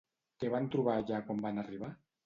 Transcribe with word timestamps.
Què 0.43 0.49
van 0.53 0.71
trobar 0.77 0.97
allà 1.03 1.23
quan 1.31 1.47
van 1.47 1.67
arribar? 1.67 1.97